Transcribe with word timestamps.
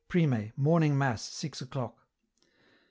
Prime, 0.07 0.51
Morning 0.57 0.97
Mass, 0.97 1.21
6 1.21 1.61
o'clock. 1.61 1.95